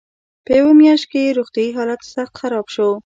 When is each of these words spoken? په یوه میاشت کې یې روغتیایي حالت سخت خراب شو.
په 0.45 0.51
یوه 0.59 0.73
میاشت 0.79 1.05
کې 1.11 1.19
یې 1.25 1.35
روغتیایي 1.39 1.71
حالت 1.77 2.01
سخت 2.13 2.33
خراب 2.39 2.65
شو. 2.73 2.89